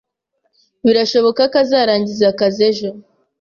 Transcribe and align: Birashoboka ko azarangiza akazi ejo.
Birashoboka 0.85 1.41
ko 1.51 1.55
azarangiza 1.63 2.25
akazi 2.33 2.59
ejo. 2.69 2.89